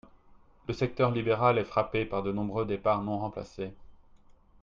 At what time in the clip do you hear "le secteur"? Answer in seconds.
0.67-1.11